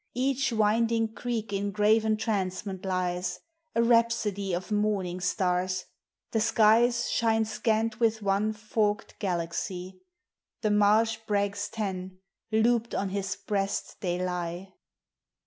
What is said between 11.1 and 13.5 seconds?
brags ten; looped on his